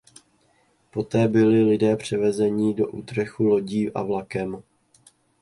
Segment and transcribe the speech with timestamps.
[0.91, 4.63] Poté byli lidé převezeni do Utrechtu lodí a vlakem.